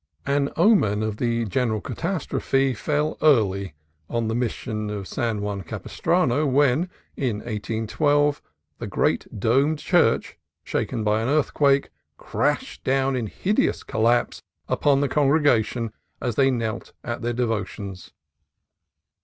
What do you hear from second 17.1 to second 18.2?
their devotions.